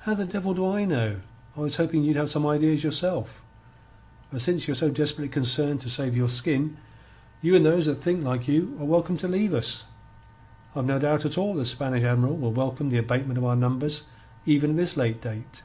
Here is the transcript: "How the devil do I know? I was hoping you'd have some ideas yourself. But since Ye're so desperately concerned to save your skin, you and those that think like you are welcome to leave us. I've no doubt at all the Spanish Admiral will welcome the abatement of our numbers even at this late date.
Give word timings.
"How 0.00 0.14
the 0.14 0.24
devil 0.24 0.52
do 0.52 0.66
I 0.68 0.84
know? 0.84 1.20
I 1.56 1.60
was 1.60 1.76
hoping 1.76 2.02
you'd 2.02 2.16
have 2.16 2.28
some 2.28 2.44
ideas 2.44 2.82
yourself. 2.82 3.40
But 4.32 4.40
since 4.40 4.66
Ye're 4.66 4.74
so 4.74 4.90
desperately 4.90 5.28
concerned 5.28 5.80
to 5.82 5.88
save 5.88 6.16
your 6.16 6.28
skin, 6.28 6.76
you 7.40 7.54
and 7.54 7.64
those 7.64 7.86
that 7.86 7.94
think 7.94 8.24
like 8.24 8.48
you 8.48 8.76
are 8.80 8.84
welcome 8.84 9.16
to 9.18 9.28
leave 9.28 9.54
us. 9.54 9.84
I've 10.74 10.86
no 10.86 10.98
doubt 10.98 11.24
at 11.24 11.38
all 11.38 11.54
the 11.54 11.64
Spanish 11.64 12.02
Admiral 12.02 12.36
will 12.36 12.52
welcome 12.52 12.88
the 12.90 12.98
abatement 12.98 13.38
of 13.38 13.44
our 13.44 13.54
numbers 13.54 14.02
even 14.44 14.70
at 14.70 14.76
this 14.76 14.96
late 14.96 15.22
date. 15.22 15.62